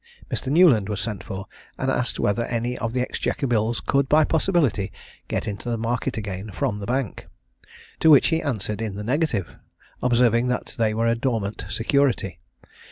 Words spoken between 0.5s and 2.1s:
Newland was sent for, and